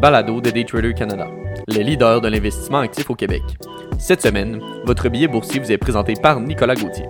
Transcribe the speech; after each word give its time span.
balado 0.00 0.40
de 0.40 0.48
Daytrader 0.50 0.94
Canada, 0.94 1.28
le 1.68 1.82
leader 1.82 2.22
de 2.22 2.28
l'investissement 2.28 2.78
actif 2.78 3.10
au 3.10 3.14
Québec. 3.14 3.42
Cette 3.98 4.22
semaine, 4.22 4.58
votre 4.86 5.10
billet 5.10 5.28
boursier 5.28 5.60
vous 5.60 5.70
est 5.70 5.76
présenté 5.76 6.14
par 6.14 6.40
Nicolas 6.40 6.74
Gauthier. 6.74 7.04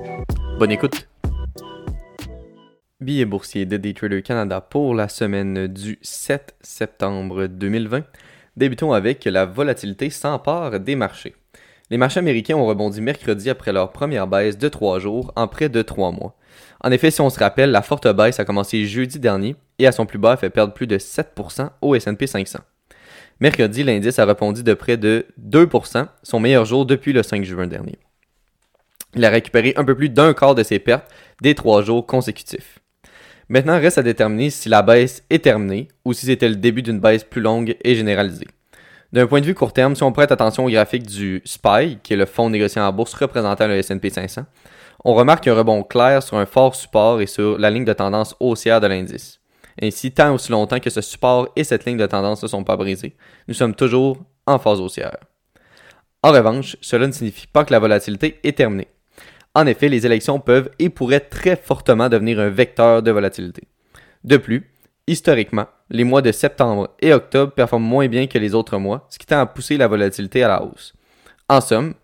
Bonne 0.59 0.73
écoute! 0.73 1.09
Billet 3.01 3.27
boursier 3.27 3.65
de 3.65 3.77
Daytrader 3.77 4.23
Canada 4.23 4.61
pour 4.61 4.97
la 4.97 5.09
semaine 5.09 5.69
du 5.69 6.01
7 6.03 6.57
septembre 6.63 7.47
2020. 7.47 8.03
Débutons 8.57 8.93
avec 8.93 9.25
la 9.25 9.47
volatilité 9.47 10.11
s'empare 10.11 10.81
des 10.81 10.97
marchés. 10.97 11.37
Les 11.91 11.97
marchés 11.97 12.19
américains 12.19 12.57
ont 12.57 12.67
rebondi 12.67 13.01
mercredi 13.01 13.51
après 13.51 13.73
leur 13.73 13.93
première 13.93 14.27
baisse 14.27 14.59
de 14.59 14.69
trois 14.69 14.99
jours 14.99 15.33
en 15.37 15.47
près 15.47 15.69
de 15.69 15.83
trois 15.83 16.11
mois. 16.11 16.37
En 16.83 16.91
effet, 16.91 17.13
si 17.13 17.21
on 17.21 17.31
se 17.31 17.39
rappelle, 17.39 17.71
la 17.71 17.83
forte 17.83 18.09
baisse 18.09 18.41
a 18.41 18.45
commencé 18.45 18.85
jeudi 18.85 19.21
dernier 19.21 19.55
et 19.79 19.87
à 19.87 19.93
son 19.93 20.07
plus 20.07 20.19
bas 20.19 20.33
a 20.33 20.37
fait 20.37 20.51
perdre 20.51 20.75
plus 20.75 20.89
de 20.89 20.99
7% 20.99 21.71
au 21.83 21.95
S&P 21.95 22.27
500. 22.27 22.59
Mercredi, 23.41 23.83
l'indice 23.83 24.19
a 24.19 24.27
répondu 24.27 24.63
de 24.63 24.75
près 24.75 24.99
de 24.99 25.27
2%, 25.43 26.07
son 26.23 26.41
meilleur 26.41 26.67
jour 26.67 26.85
depuis 26.85 27.15
le 27.15 27.23
5 27.23 27.43
juin 27.45 27.67
dernier. 27.67 27.99
Il 29.15 29.25
a 29.25 29.31
récupéré 29.31 29.73
un 29.77 29.85
peu 29.85 29.95
plus 29.95 30.11
d'un 30.11 30.35
quart 30.35 30.55
de 30.55 30.63
ses 30.63 30.79
pertes 30.79 31.11
des 31.41 31.55
trois 31.55 31.83
jours 31.83 32.07
consécutifs. 32.07 32.79
Maintenant, 33.49 33.81
reste 33.81 33.97
à 33.97 34.03
déterminer 34.03 34.51
si 34.51 34.69
la 34.69 34.83
baisse 34.83 35.25
est 35.31 35.43
terminée 35.43 35.89
ou 36.05 36.13
si 36.13 36.27
c'était 36.27 36.51
le 36.51 36.57
début 36.57 36.83
d'une 36.83 37.01
baisse 37.01 37.25
plus 37.25 37.41
longue 37.41 37.77
et 37.83 37.95
généralisée. 37.95 38.47
D'un 39.13 39.27
point 39.27 39.41
de 39.41 39.47
vue 39.47 39.55
court 39.55 39.73
terme, 39.73 39.97
si 39.97 40.03
on 40.05 40.13
prête 40.13 40.31
attention 40.31 40.67
au 40.67 40.71
graphique 40.71 41.07
du 41.07 41.43
SPY, 41.45 41.99
qui 42.03 42.13
est 42.13 42.17
le 42.17 42.27
fonds 42.27 42.51
négocié 42.51 42.81
en 42.81 42.93
bourse 42.93 43.15
représentant 43.15 43.67
le 43.67 43.79
S&P 43.79 44.11
500, 44.11 44.43
on 45.05 45.15
remarque 45.15 45.49
un 45.49 45.55
rebond 45.55 45.83
clair 45.83 46.23
sur 46.23 46.37
un 46.37 46.47
fort 46.47 46.75
support 46.75 47.21
et 47.21 47.27
sur 47.27 47.59
la 47.59 47.71
ligne 47.71 47.87
de 47.87 47.93
tendance 47.95 48.37
haussière 48.39 48.81
de 48.81 48.87
l'indice. 48.87 49.40
Ainsi, 49.83 50.13
tant 50.13 50.35
aussi 50.35 50.53
longtemps 50.53 50.81
que 50.81 50.91
ce 50.91 51.01
support 51.01 51.49
et 51.57 51.65
cette 51.65 51.85
ligne 51.87 51.97
de 51.97 52.07
tendance 52.07 52.43
ne 52.43 52.49
sont 52.49 52.65
pas 52.65 52.77
brisés, 52.77 53.17
nous 53.49 53.55
sommes 53.55 53.75
toujours 53.75 54.19
en 54.47 54.59
phase 54.59 54.81
haussière. 54.81 55.17
En 56.23 56.33
revanche, 56.33 56.77
cela 56.83 57.07
ne 57.07 57.13
signifie 57.13 57.47
pas 57.47 57.65
que 57.65 57.73
la 57.73 57.79
volatilité 57.79 58.39
est 58.45 58.57
terminée. 58.57 58.89
En 59.55 59.67
effet, 59.67 59.89
les 59.89 60.05
élections 60.05 60.39
peuvent 60.39 60.71
et 60.79 60.91
pourraient 60.91 61.21
très 61.21 61.57
fortement 61.57 62.09
devenir 62.09 62.39
un 62.39 62.51
vecteur 62.51 63.03
de 63.03 63.11
volatilité. 63.11 63.63
De 64.23 64.37
plus, 64.37 64.71
historiquement, 65.07 65.67
les 65.89 66.05
mois 66.05 66.23
de 66.23 66.31
septembre 66.31 66.91
et 67.01 67.13
octobre 67.13 67.53
performent 67.53 67.85
moins 67.85 68.07
bien 68.07 68.27
que 68.27 68.39
les 68.39 68.55
autres 68.55 68.79
mois, 68.79 69.07
ce 69.09 69.19
qui 69.19 69.27
tend 69.27 69.41
à 69.41 69.47
pousser 69.47 69.77
la 69.77 69.89
volatilité 69.89 70.43
à 70.43 70.49
la 70.49 70.63
hausse. 70.63 70.93
En 71.49 71.61
somme, 71.61 71.95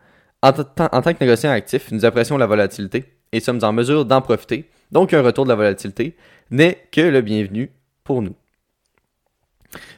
en, 0.43 0.53
tant 0.53 1.15
que 1.15 1.25
négociant 1.25 1.51
actif, 1.51 1.93
nous 1.93 2.05
apprécions 2.05 2.37
la 2.39 2.47
volatilité 2.47 3.05
et 3.33 3.41
sommes 3.41 3.63
en 3.63 3.73
mesure 3.73 4.05
d'en 4.05 4.23
profiter, 4.23 4.69
donc 4.91 5.13
un 5.13 5.23
retour 5.23 5.45
de 5.45 5.51
la 5.51 5.57
volatilité 5.57 6.17
n'est 6.51 6.89
que 6.91 7.01
le 7.01 7.21
bienvenu 7.21 7.71
nous. 8.15 8.35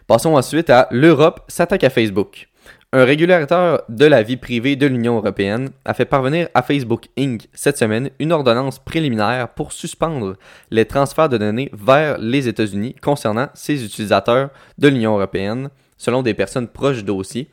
Passons 0.06 0.34
ensuite 0.34 0.70
à 0.70 0.89
l'Europe 0.91 1.41
s'attaque 1.48 1.84
à 1.84 1.91
Facebook. 1.91 2.48
Un 2.91 3.05
régulateur 3.05 3.83
de 3.91 4.06
la 4.06 4.23
vie 4.23 4.39
privée 4.39 4.75
de 4.75 4.87
l'Union 4.87 5.17
européenne 5.17 5.69
a 5.84 5.92
fait 5.92 6.06
parvenir 6.06 6.48
à 6.55 6.62
Facebook 6.62 7.09
Inc. 7.19 7.47
cette 7.53 7.77
semaine 7.77 8.09
une 8.19 8.33
ordonnance 8.33 8.79
préliminaire 8.79 9.51
pour 9.51 9.73
suspendre 9.73 10.36
les 10.70 10.86
transferts 10.86 11.29
de 11.29 11.36
données 11.36 11.70
vers 11.75 12.17
les 12.17 12.48
États-Unis 12.48 12.95
concernant 13.03 13.48
ses 13.53 13.84
utilisateurs 13.84 14.48
de 14.79 14.89
l'Union 14.89 15.17
européenne, 15.17 15.69
selon 15.98 16.23
des 16.23 16.33
personnes 16.33 16.69
proches 16.69 16.97
du 16.97 17.03
dossier. 17.03 17.48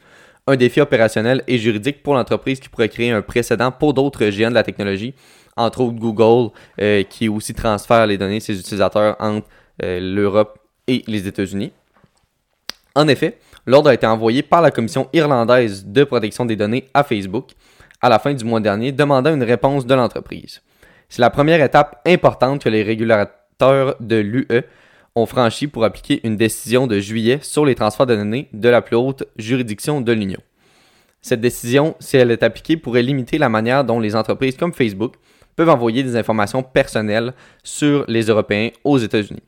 Un 0.47 0.55
défi 0.55 0.79
opérationnel 0.79 1.43
et 1.47 1.57
juridique 1.57 2.01
pour 2.01 2.13
l'entreprise 2.13 2.61
qui 2.61 2.69
pourrait 2.69 2.87
créer 2.87 3.11
un 3.11 3.21
précédent 3.21 3.73
pour 3.73 3.93
d'autres 3.93 4.29
géants 4.29 4.51
de 4.51 4.55
la 4.55 4.63
technologie, 4.63 5.15
entre 5.57 5.81
autres 5.81 5.95
Google, 5.95 6.51
euh, 6.79 7.03
qui 7.03 7.27
aussi 7.27 7.53
transfère 7.53 8.07
les 8.07 8.17
données 8.17 8.37
de 8.37 8.43
ses 8.43 8.57
utilisateurs 8.57 9.17
entre 9.19 9.45
l'Europe 9.79 10.59
et 10.87 11.03
les 11.07 11.27
États-Unis. 11.27 11.71
En 12.95 13.07
effet, 13.07 13.39
l'ordre 13.65 13.89
a 13.89 13.93
été 13.93 14.07
envoyé 14.07 14.41
par 14.41 14.61
la 14.61 14.71
Commission 14.71 15.09
irlandaise 15.13 15.85
de 15.85 16.03
protection 16.03 16.45
des 16.45 16.55
données 16.55 16.87
à 16.93 17.03
Facebook 17.03 17.51
à 18.01 18.09
la 18.09 18.19
fin 18.19 18.33
du 18.33 18.45
mois 18.45 18.59
dernier, 18.59 18.91
demandant 18.91 19.33
une 19.33 19.43
réponse 19.43 19.85
de 19.85 19.95
l'entreprise. 19.95 20.61
C'est 21.09 21.21
la 21.21 21.29
première 21.29 21.61
étape 21.61 22.01
importante 22.05 22.63
que 22.63 22.69
les 22.69 22.83
régulateurs 22.83 23.95
de 23.99 24.17
l'UE 24.17 24.47
ont 25.15 25.25
franchi 25.25 25.67
pour 25.67 25.83
appliquer 25.85 26.25
une 26.27 26.35
décision 26.35 26.87
de 26.87 26.99
juillet 26.99 27.39
sur 27.41 27.65
les 27.65 27.75
transferts 27.75 28.05
de 28.05 28.15
données 28.15 28.49
de 28.53 28.69
la 28.69 28.81
plus 28.81 28.95
haute 28.95 29.23
juridiction 29.37 30.01
de 30.01 30.11
l'Union. 30.11 30.41
Cette 31.21 31.41
décision, 31.41 31.95
si 31.99 32.17
elle 32.17 32.31
est 32.31 32.43
appliquée, 32.43 32.77
pourrait 32.77 33.01
limiter 33.01 33.37
la 33.37 33.49
manière 33.49 33.83
dont 33.83 33.99
les 33.99 34.15
entreprises 34.15 34.57
comme 34.57 34.73
Facebook 34.73 35.15
peuvent 35.55 35.69
envoyer 35.69 36.03
des 36.03 36.17
informations 36.17 36.61
personnelles 36.61 37.33
sur 37.63 38.05
les 38.07 38.25
Européens 38.25 38.69
aux 38.83 38.97
États-Unis. 38.97 39.41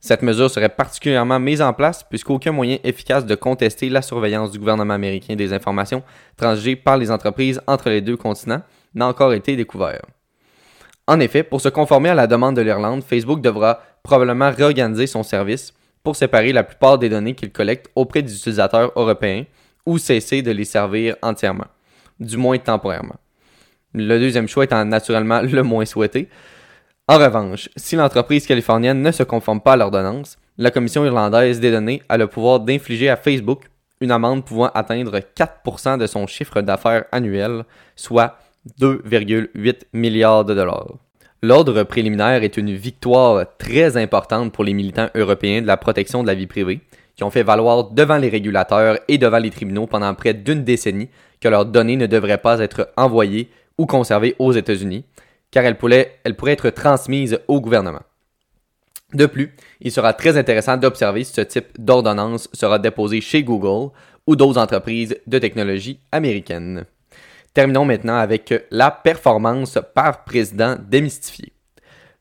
Cette 0.00 0.22
mesure 0.22 0.50
serait 0.50 0.68
particulièrement 0.68 1.40
mise 1.40 1.60
en 1.60 1.72
place 1.72 2.04
puisqu'aucun 2.04 2.52
moyen 2.52 2.78
efficace 2.84 3.26
de 3.26 3.34
contester 3.34 3.88
la 3.88 4.00
surveillance 4.00 4.52
du 4.52 4.58
gouvernement 4.58 4.94
américain 4.94 5.34
des 5.34 5.52
informations 5.52 6.04
transigées 6.36 6.76
par 6.76 6.96
les 6.96 7.10
entreprises 7.10 7.60
entre 7.66 7.90
les 7.90 8.00
deux 8.00 8.16
continents 8.16 8.62
n'a 8.94 9.08
encore 9.08 9.32
été 9.32 9.56
découvert. 9.56 10.02
En 11.08 11.20
effet, 11.20 11.42
pour 11.42 11.60
se 11.60 11.68
conformer 11.68 12.10
à 12.10 12.14
la 12.14 12.26
demande 12.26 12.54
de 12.54 12.62
l'Irlande, 12.62 13.02
Facebook 13.02 13.40
devra 13.40 13.80
probablement 14.02 14.50
réorganiser 14.50 15.06
son 15.06 15.22
service 15.22 15.72
pour 16.04 16.14
séparer 16.14 16.52
la 16.52 16.62
plupart 16.62 16.98
des 16.98 17.08
données 17.08 17.34
qu'il 17.34 17.50
collecte 17.50 17.90
auprès 17.96 18.22
des 18.22 18.34
utilisateurs 18.34 18.92
européens 18.94 19.44
ou 19.84 19.98
cesser 19.98 20.42
de 20.42 20.50
les 20.50 20.64
servir 20.64 21.16
entièrement, 21.22 21.66
du 22.20 22.36
moins 22.36 22.58
temporairement. 22.58 23.16
Le 23.94 24.18
deuxième 24.18 24.48
choix 24.48 24.64
étant 24.64 24.84
naturellement 24.84 25.40
le 25.40 25.62
moins 25.62 25.86
souhaité, 25.86 26.28
en 27.08 27.18
revanche, 27.18 27.70
si 27.74 27.96
l'entreprise 27.96 28.46
californienne 28.46 29.00
ne 29.00 29.10
se 29.12 29.22
conforme 29.22 29.62
pas 29.62 29.72
à 29.72 29.76
l'ordonnance, 29.76 30.36
la 30.58 30.70
Commission 30.70 31.06
irlandaise 31.06 31.58
des 31.58 31.70
données 31.70 32.02
a 32.10 32.18
le 32.18 32.26
pouvoir 32.26 32.60
d'infliger 32.60 33.08
à 33.08 33.16
Facebook 33.16 33.62
une 34.02 34.10
amende 34.10 34.44
pouvant 34.44 34.70
atteindre 34.74 35.18
4% 35.18 35.98
de 35.98 36.06
son 36.06 36.26
chiffre 36.26 36.60
d'affaires 36.60 37.06
annuel, 37.10 37.64
soit 37.96 38.36
2,8 38.78 39.84
milliards 39.94 40.44
de 40.44 40.54
dollars. 40.54 40.94
L'ordre 41.42 41.82
préliminaire 41.84 42.42
est 42.42 42.58
une 42.58 42.74
victoire 42.74 43.46
très 43.56 43.96
importante 43.96 44.52
pour 44.52 44.64
les 44.64 44.74
militants 44.74 45.08
européens 45.14 45.62
de 45.62 45.66
la 45.66 45.78
protection 45.78 46.22
de 46.22 46.26
la 46.26 46.34
vie 46.34 46.46
privée, 46.46 46.80
qui 47.16 47.24
ont 47.24 47.30
fait 47.30 47.42
valoir 47.42 47.90
devant 47.90 48.18
les 48.18 48.28
régulateurs 48.28 48.98
et 49.08 49.16
devant 49.16 49.38
les 49.38 49.50
tribunaux 49.50 49.86
pendant 49.86 50.14
près 50.14 50.34
d'une 50.34 50.62
décennie 50.62 51.08
que 51.40 51.48
leurs 51.48 51.64
données 51.64 51.96
ne 51.96 52.06
devraient 52.06 52.38
pas 52.38 52.60
être 52.60 52.92
envoyées 52.96 53.48
ou 53.78 53.86
conservées 53.86 54.36
aux 54.38 54.52
États-Unis, 54.52 55.04
car 55.50 55.64
elle 55.64 55.78
pourrait, 55.78 56.20
être 56.24 56.70
transmise 56.70 57.40
au 57.48 57.60
gouvernement. 57.60 58.02
De 59.14 59.26
plus, 59.26 59.54
il 59.80 59.90
sera 59.90 60.12
très 60.12 60.36
intéressant 60.36 60.76
d'observer 60.76 61.24
si 61.24 61.32
ce 61.32 61.40
type 61.40 61.68
d'ordonnance 61.78 62.48
sera 62.52 62.78
déposé 62.78 63.20
chez 63.20 63.42
Google 63.42 63.90
ou 64.26 64.36
d'autres 64.36 64.58
entreprises 64.58 65.16
de 65.26 65.38
technologie 65.38 66.00
américaines. 66.12 66.84
Terminons 67.54 67.86
maintenant 67.86 68.18
avec 68.18 68.52
la 68.70 68.90
performance 68.90 69.78
par 69.94 70.24
président 70.24 70.76
démystifiée. 70.78 71.52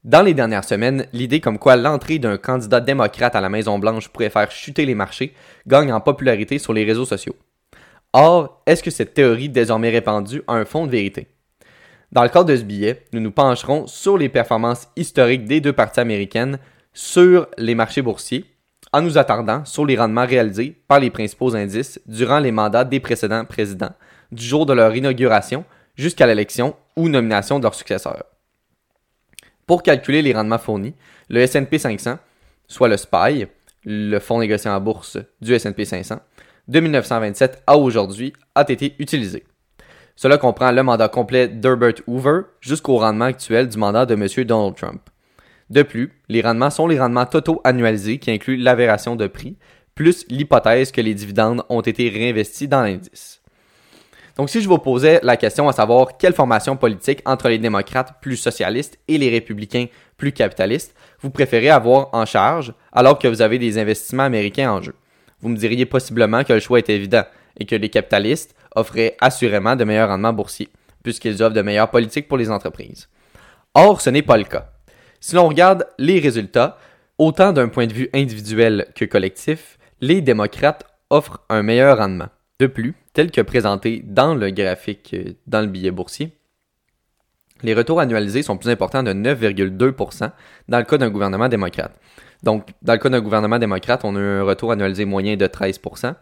Dans 0.05 0.21
les 0.21 0.33
dernières 0.33 0.63
semaines, 0.63 1.05
l'idée 1.11 1.41
comme 1.41 1.59
quoi 1.59 1.75
l'entrée 1.75 2.17
d'un 2.17 2.37
candidat 2.37 2.79
démocrate 2.79 3.35
à 3.35 3.41
la 3.41 3.49
Maison-Blanche 3.49 4.07
pourrait 4.07 4.29
faire 4.29 4.49
chuter 4.49 4.85
les 4.85 4.95
marchés 4.95 5.33
gagne 5.67 5.91
en 5.91 5.99
popularité 5.99 6.59
sur 6.59 6.71
les 6.71 6.85
réseaux 6.85 7.03
sociaux. 7.05 7.35
Or, 8.13 8.61
est-ce 8.65 8.81
que 8.81 8.89
cette 8.89 9.13
théorie 9.13 9.49
désormais 9.49 9.89
répandue 9.89 10.43
a 10.47 10.53
un 10.53 10.63
fond 10.63 10.85
de 10.85 10.91
vérité? 10.91 11.27
Dans 12.11 12.23
le 12.23 12.29
cadre 12.29 12.45
de 12.45 12.55
ce 12.55 12.63
billet, 12.63 13.03
nous 13.11 13.19
nous 13.19 13.31
pencherons 13.31 13.85
sur 13.85 14.17
les 14.17 14.29
performances 14.29 14.87
historiques 14.95 15.45
des 15.45 15.59
deux 15.59 15.73
parties 15.73 15.99
américaines 15.99 16.57
sur 16.93 17.47
les 17.57 17.75
marchés 17.75 18.01
boursiers, 18.01 18.45
en 18.93 19.01
nous 19.01 19.17
attardant 19.17 19.65
sur 19.65 19.85
les 19.85 19.97
rendements 19.97 20.25
réalisés 20.25 20.81
par 20.87 21.01
les 21.01 21.09
principaux 21.09 21.53
indices 21.53 21.99
durant 22.05 22.39
les 22.39 22.53
mandats 22.53 22.85
des 22.85 23.01
précédents 23.01 23.43
présidents, 23.43 23.91
du 24.31 24.43
jour 24.43 24.65
de 24.65 24.73
leur 24.73 24.95
inauguration 24.95 25.65
jusqu'à 25.95 26.27
l'élection 26.27 26.75
ou 26.95 27.09
nomination 27.09 27.59
de 27.59 27.63
leur 27.63 27.75
successeur. 27.75 28.23
Pour 29.65 29.83
calculer 29.83 30.21
les 30.21 30.33
rendements 30.33 30.57
fournis, 30.57 30.93
le 31.27 31.41
S&P 31.41 31.77
500, 31.77 32.19
soit 32.67 32.87
le 32.87 32.95
SPY, 32.95 33.47
le 33.83 34.19
fonds 34.19 34.39
négocié 34.39 34.69
en 34.69 34.79
bourse 34.79 35.17
du 35.41 35.53
S&P 35.53 35.83
500, 35.83 36.19
de 36.69 36.79
1927 36.79 37.63
à 37.67 37.77
aujourd'hui, 37.77 38.31
a 38.55 38.63
été 38.67 38.95
utilisé. 38.99 39.43
Cela 40.17 40.39
comprend 40.39 40.71
le 40.71 40.81
mandat 40.81 41.09
complet 41.09 41.47
d'Herbert 41.47 42.01
Hoover 42.07 42.41
jusqu'au 42.59 42.97
rendement 42.97 43.25
actuel 43.25 43.69
du 43.69 43.77
mandat 43.77 44.07
de 44.07 44.15
M. 44.15 44.45
Donald 44.45 44.75
Trump. 44.75 45.01
De 45.69 45.83
plus, 45.83 46.11
les 46.27 46.41
rendements 46.41 46.71
sont 46.71 46.87
les 46.87 46.99
rendements 46.99 47.27
totaux 47.27 47.61
annualisés 47.63 48.17
qui 48.17 48.31
incluent 48.31 48.57
l'avération 48.57 49.15
de 49.15 49.27
prix, 49.27 49.57
plus 49.93 50.25
l'hypothèse 50.27 50.91
que 50.91 51.01
les 51.01 51.13
dividendes 51.13 51.61
ont 51.69 51.81
été 51.81 52.09
réinvestis 52.09 52.67
dans 52.67 52.81
l'indice. 52.81 53.41
Donc 54.37 54.49
si 54.49 54.59
je 54.59 54.67
vous 54.67 54.79
posais 54.79 55.19
la 55.21 55.37
question 55.37 55.69
à 55.69 55.73
savoir 55.73 56.17
quelle 56.17 56.33
formation 56.33 56.77
politique 56.77 57.21
entre 57.25 57.47
les 57.49 57.59
démocrates 57.59 58.19
plus 58.19 58.37
socialistes 58.37 58.97
et 59.07 59.19
les 59.19 59.29
républicains 59.29 59.85
plus 60.15 60.31
capitalistes 60.31 60.95
vous 61.21 61.31
préférez 61.31 61.69
avoir 61.69 62.09
en 62.13 62.25
charge 62.25 62.73
alors 62.91 63.17
que 63.17 63.27
vous 63.27 63.41
avez 63.41 63.57
des 63.57 63.79
investissements 63.79 64.23
américains 64.23 64.71
en 64.71 64.81
jeu, 64.81 64.93
vous 65.41 65.49
me 65.49 65.57
diriez 65.57 65.85
possiblement 65.85 66.43
que 66.43 66.53
le 66.53 66.59
choix 66.59 66.79
est 66.79 66.89
évident 66.89 67.23
et 67.59 67.65
que 67.65 67.75
les 67.75 67.89
capitalistes 67.89 68.55
offraient 68.77 69.17
assurément 69.19 69.75
de 69.75 69.83
meilleurs 69.83 70.09
rendements 70.09 70.33
boursiers, 70.33 70.69
puisqu'ils 71.03 71.43
offrent 71.43 71.55
de 71.55 71.61
meilleures 71.61 71.89
politiques 71.89 72.27
pour 72.27 72.37
les 72.37 72.49
entreprises. 72.49 73.09
Or, 73.73 74.01
ce 74.01 74.09
n'est 74.09 74.21
pas 74.21 74.37
le 74.37 74.43
cas. 74.43 74.69
Si 75.19 75.35
l'on 75.35 75.47
regarde 75.47 75.85
les 75.97 76.19
résultats, 76.19 76.77
autant 77.17 77.51
d'un 77.51 77.67
point 77.67 77.87
de 77.87 77.93
vue 77.93 78.09
individuel 78.13 78.87
que 78.95 79.05
collectif, 79.05 79.77
Les 79.99 80.21
démocrates 80.21 80.85
offrent 81.09 81.41
un 81.49 81.63
meilleur 81.63 81.97
rendement. 81.97 82.29
De 82.59 82.67
plus, 82.67 82.93
tel 83.13 83.31
que 83.31 83.41
présenté 83.41 84.03
dans 84.05 84.35
le 84.35 84.51
graphique 84.51 85.15
euh, 85.15 85.33
dans 85.47 85.61
le 85.61 85.67
billet 85.67 85.89
boursier, 85.89 86.37
les 87.63 87.73
retours 87.73 87.99
annualisés 87.99 88.43
sont 88.43 88.57
plus 88.57 88.69
importants 88.69 89.01
de 89.01 89.11
9,2% 89.11 90.31
dans 90.67 90.77
le 90.77 90.83
cas 90.83 90.97
d'un 90.99 91.09
gouvernement 91.09 91.49
démocrate. 91.49 91.99
Donc, 92.43 92.67
dans 92.83 92.93
le 92.93 92.99
cas 92.99 93.09
d'un 93.09 93.21
gouvernement 93.21 93.57
démocrate, 93.57 94.01
on 94.03 94.15
a 94.15 94.19
un 94.19 94.43
retour 94.43 94.71
annualisé 94.71 95.05
moyen 95.05 95.35
de 95.35 95.47
13%, 95.47 96.13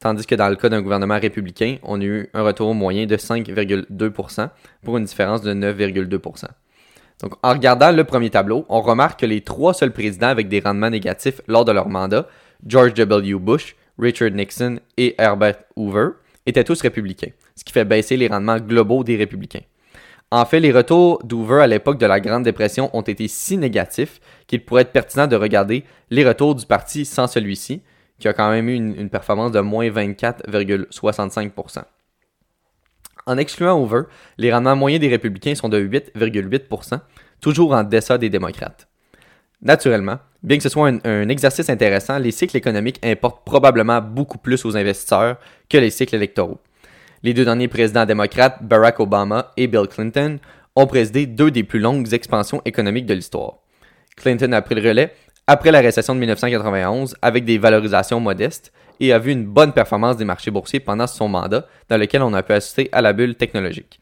tandis 0.00 0.26
que 0.26 0.34
dans 0.34 0.48
le 0.48 0.56
cas 0.56 0.68
d'un 0.68 0.82
gouvernement 0.82 1.18
républicain, 1.18 1.76
on 1.82 2.00
a 2.00 2.04
eu 2.04 2.28
un 2.34 2.42
retour 2.42 2.74
moyen 2.74 3.06
de 3.06 3.16
5,2% 3.16 4.48
pour 4.82 4.96
une 4.96 5.04
différence 5.04 5.42
de 5.42 5.52
9,2%. 5.52 6.46
Donc, 7.22 7.34
en 7.42 7.50
regardant 7.50 7.92
le 7.92 8.04
premier 8.04 8.30
tableau, 8.30 8.64
on 8.68 8.80
remarque 8.80 9.20
que 9.20 9.26
les 9.26 9.42
trois 9.42 9.74
seuls 9.74 9.92
présidents 9.92 10.28
avec 10.28 10.48
des 10.48 10.60
rendements 10.60 10.88
négatifs 10.88 11.42
lors 11.46 11.66
de 11.66 11.72
leur 11.72 11.88
mandat, 11.88 12.26
George 12.66 12.94
W. 12.94 13.34
Bush, 13.34 13.76
Richard 13.98 14.30
Nixon 14.30 14.80
et 14.96 15.14
Herbert 15.18 15.58
Hoover, 15.76 16.08
étaient 16.46 16.64
tous 16.64 16.80
républicains, 16.80 17.30
ce 17.54 17.62
qui 17.62 17.72
fait 17.72 17.84
baisser 17.84 18.16
les 18.16 18.28
rendements 18.28 18.58
globaux 18.58 19.04
des 19.04 19.16
républicains. 19.16 19.60
En 20.30 20.46
fait, 20.46 20.60
les 20.60 20.72
retours 20.72 21.22
d'Hoover 21.24 21.60
à 21.60 21.66
l'époque 21.66 21.98
de 21.98 22.06
la 22.06 22.20
Grande 22.20 22.44
Dépression 22.44 22.88
ont 22.96 23.02
été 23.02 23.28
si 23.28 23.58
négatifs 23.58 24.20
qu'il 24.46 24.64
pourrait 24.64 24.82
être 24.82 24.92
pertinent 24.92 25.26
de 25.26 25.36
regarder 25.36 25.84
les 26.08 26.26
retours 26.26 26.54
du 26.54 26.64
parti 26.64 27.04
sans 27.04 27.26
celui-ci, 27.26 27.82
qui 28.20 28.28
a 28.28 28.32
quand 28.32 28.50
même 28.50 28.68
eu 28.68 28.74
une, 28.74 29.10
performance 29.10 29.50
de 29.50 29.60
moins 29.60 29.88
24,65%. 29.88 31.82
En 33.26 33.36
excluant 33.36 33.80
Hoover, 33.80 34.02
les 34.38 34.52
rendements 34.52 34.76
moyens 34.76 35.00
des 35.00 35.08
républicains 35.08 35.54
sont 35.54 35.68
de 35.68 35.80
8,8%, 35.80 37.00
toujours 37.40 37.72
en 37.72 37.82
deçà 37.82 38.18
des 38.18 38.30
démocrates. 38.30 38.86
Naturellement, 39.62 40.18
bien 40.42 40.56
que 40.56 40.62
ce 40.62 40.68
soit 40.68 40.90
un, 41.04 41.28
exercice 41.28 41.68
intéressant, 41.68 42.18
les 42.18 42.30
cycles 42.30 42.56
économiques 42.56 42.98
importent 43.04 43.44
probablement 43.44 44.00
beaucoup 44.00 44.38
plus 44.38 44.64
aux 44.64 44.76
investisseurs 44.76 45.36
que 45.68 45.78
les 45.78 45.90
cycles 45.90 46.14
électoraux. 46.14 46.58
Les 47.22 47.34
deux 47.34 47.44
derniers 47.44 47.68
présidents 47.68 48.06
démocrates, 48.06 48.62
Barack 48.62 49.00
Obama 49.00 49.52
et 49.56 49.66
Bill 49.66 49.86
Clinton, 49.86 50.38
ont 50.76 50.86
présidé 50.86 51.26
deux 51.26 51.50
des 51.50 51.64
plus 51.64 51.80
longues 51.80 52.12
expansions 52.14 52.62
économiques 52.64 53.06
de 53.06 53.14
l'histoire. 53.14 53.58
Clinton 54.16 54.52
a 54.52 54.62
pris 54.62 54.74
le 54.74 54.88
relais 54.88 55.12
après 55.52 55.72
la 55.72 55.80
récession 55.80 56.14
de 56.14 56.20
1991 56.20 57.16
avec 57.22 57.44
des 57.44 57.58
valorisations 57.58 58.20
modestes 58.20 58.72
et 59.00 59.12
a 59.12 59.18
vu 59.18 59.32
une 59.32 59.46
bonne 59.46 59.72
performance 59.72 60.16
des 60.16 60.24
marchés 60.24 60.52
boursiers 60.52 60.78
pendant 60.78 61.08
son 61.08 61.26
mandat, 61.26 61.66
dans 61.88 61.96
lequel 61.96 62.22
on 62.22 62.32
a 62.34 62.44
pu 62.44 62.52
assister 62.52 62.88
à 62.92 63.02
la 63.02 63.12
bulle 63.12 63.34
technologique. 63.34 64.00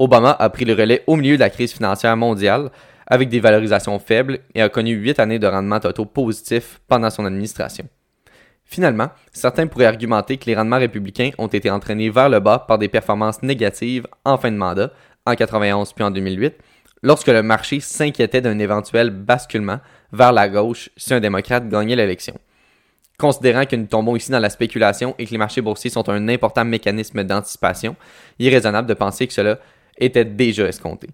Obama 0.00 0.32
a 0.36 0.50
pris 0.50 0.64
le 0.64 0.72
relais 0.72 1.04
au 1.06 1.14
milieu 1.14 1.36
de 1.36 1.40
la 1.40 1.50
crise 1.50 1.72
financière 1.72 2.16
mondiale 2.16 2.72
avec 3.06 3.28
des 3.28 3.38
valorisations 3.38 3.96
faibles 4.00 4.40
et 4.56 4.60
a 4.60 4.68
connu 4.68 4.94
huit 4.94 5.20
années 5.20 5.38
de 5.38 5.46
rendement 5.46 5.78
totaux 5.78 6.04
positifs 6.04 6.80
pendant 6.88 7.10
son 7.10 7.26
administration. 7.26 7.86
Finalement, 8.64 9.10
certains 9.32 9.68
pourraient 9.68 9.86
argumenter 9.86 10.36
que 10.36 10.46
les 10.46 10.56
rendements 10.56 10.80
républicains 10.80 11.30
ont 11.38 11.46
été 11.46 11.70
entraînés 11.70 12.10
vers 12.10 12.28
le 12.28 12.40
bas 12.40 12.58
par 12.58 12.78
des 12.78 12.88
performances 12.88 13.40
négatives 13.44 14.08
en 14.24 14.36
fin 14.36 14.50
de 14.50 14.56
mandat, 14.56 14.90
en 15.26 15.36
91 15.36 15.92
puis 15.92 16.02
en 16.02 16.10
2008, 16.10 16.56
lorsque 17.02 17.28
le 17.28 17.42
marché 17.42 17.80
s'inquiétait 17.80 18.40
d'un 18.40 18.58
éventuel 18.58 19.10
basculement 19.10 19.80
vers 20.12 20.32
la 20.32 20.48
gauche 20.48 20.90
si 20.96 21.12
un 21.14 21.20
démocrate 21.20 21.68
gagnait 21.68 21.96
l'élection. 21.96 22.38
Considérant 23.18 23.66
que 23.66 23.76
nous 23.76 23.86
tombons 23.86 24.16
ici 24.16 24.30
dans 24.30 24.38
la 24.38 24.50
spéculation 24.50 25.14
et 25.18 25.26
que 25.26 25.30
les 25.30 25.38
marchés 25.38 25.60
boursiers 25.60 25.90
sont 25.90 26.08
un 26.08 26.28
important 26.28 26.64
mécanisme 26.64 27.22
d'anticipation, 27.24 27.96
il 28.38 28.46
est 28.46 28.50
raisonnable 28.50 28.88
de 28.88 28.94
penser 28.94 29.26
que 29.26 29.32
cela 29.32 29.58
était 29.98 30.24
déjà 30.24 30.66
escompté. 30.66 31.08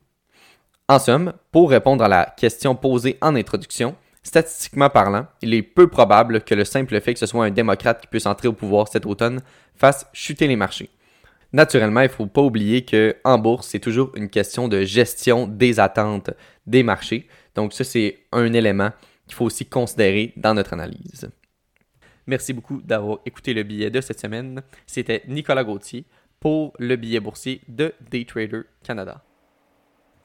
En 0.88 0.98
somme, 0.98 1.34
pour 1.52 1.70
répondre 1.70 2.02
à 2.02 2.08
la 2.08 2.32
question 2.36 2.74
posée 2.74 3.18
en 3.20 3.36
introduction, 3.36 3.94
statistiquement 4.22 4.88
parlant, 4.88 5.26
il 5.42 5.52
est 5.52 5.62
peu 5.62 5.88
probable 5.88 6.42
que 6.42 6.54
le 6.54 6.64
simple 6.64 6.98
fait 7.00 7.12
que 7.12 7.20
ce 7.20 7.26
soit 7.26 7.44
un 7.44 7.50
démocrate 7.50 8.00
qui 8.00 8.06
puisse 8.06 8.26
entrer 8.26 8.48
au 8.48 8.54
pouvoir 8.54 8.88
cet 8.88 9.04
automne 9.04 9.42
fasse 9.74 10.06
chuter 10.14 10.46
les 10.46 10.56
marchés. 10.56 10.88
Naturellement, 11.52 12.00
il 12.00 12.08
ne 12.08 12.08
faut 12.08 12.26
pas 12.26 12.42
oublier 12.42 12.84
que 12.84 13.16
en 13.24 13.38
bourse, 13.38 13.68
c'est 13.68 13.78
toujours 13.78 14.12
une 14.14 14.28
question 14.28 14.68
de 14.68 14.82
gestion 14.82 15.46
des 15.46 15.80
attentes 15.80 16.30
des 16.66 16.82
marchés. 16.82 17.26
Donc 17.54 17.72
ça, 17.72 17.84
c'est 17.84 18.18
un 18.32 18.52
élément 18.52 18.90
qu'il 19.26 19.34
faut 19.34 19.46
aussi 19.46 19.64
considérer 19.64 20.32
dans 20.36 20.54
notre 20.54 20.74
analyse. 20.74 21.30
Merci 22.26 22.52
beaucoup 22.52 22.82
d'avoir 22.82 23.20
écouté 23.24 23.54
le 23.54 23.62
billet 23.62 23.90
de 23.90 24.02
cette 24.02 24.20
semaine. 24.20 24.62
C'était 24.86 25.22
Nicolas 25.26 25.64
Gauthier 25.64 26.04
pour 26.40 26.74
le 26.78 26.96
billet 26.96 27.20
boursier 27.20 27.62
de 27.68 27.94
Daytrader 28.10 28.62
Canada. 28.84 29.24